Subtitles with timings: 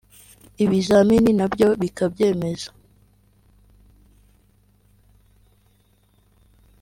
[0.63, 2.69] ibizamini nabyo bikabyemeza